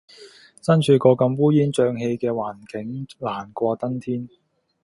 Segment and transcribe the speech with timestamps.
[0.65, 4.27] 身處個咁烏煙瘴氣嘅環境，難過登天